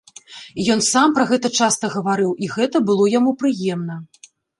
І 0.61 0.63
ён 0.75 0.79
сам 0.85 1.11
пра 1.17 1.25
гэта 1.31 1.51
часта 1.65 1.89
гаварыў, 1.95 2.31
і 2.45 2.49
гэта 2.55 2.77
было 2.87 3.05
яму 3.17 3.35
прыемна. 3.45 3.99